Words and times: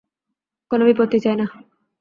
কোন 0.71 0.79
বিপত্তি 0.87 1.17
চাই 1.23 1.35
না। 1.35 1.45